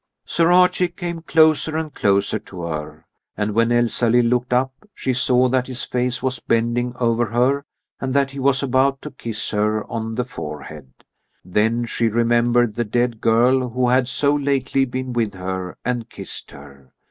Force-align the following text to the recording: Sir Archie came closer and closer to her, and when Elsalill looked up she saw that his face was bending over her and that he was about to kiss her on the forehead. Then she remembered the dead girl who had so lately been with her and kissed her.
Sir 0.25 0.51
Archie 0.51 0.87
came 0.87 1.21
closer 1.21 1.77
and 1.77 1.93
closer 1.93 2.39
to 2.39 2.63
her, 2.63 3.05
and 3.37 3.51
when 3.53 3.71
Elsalill 3.71 4.25
looked 4.25 4.51
up 4.51 4.73
she 4.95 5.13
saw 5.13 5.47
that 5.49 5.67
his 5.67 5.83
face 5.83 6.23
was 6.23 6.39
bending 6.39 6.95
over 6.99 7.27
her 7.27 7.65
and 7.99 8.11
that 8.15 8.31
he 8.31 8.39
was 8.39 8.63
about 8.63 8.99
to 9.03 9.11
kiss 9.11 9.51
her 9.51 9.85
on 9.85 10.15
the 10.15 10.25
forehead. 10.25 10.91
Then 11.45 11.85
she 11.85 12.07
remembered 12.07 12.73
the 12.73 12.83
dead 12.83 13.21
girl 13.21 13.69
who 13.69 13.89
had 13.89 14.07
so 14.07 14.33
lately 14.33 14.85
been 14.85 15.13
with 15.13 15.35
her 15.35 15.77
and 15.85 16.09
kissed 16.09 16.49
her. 16.49 16.93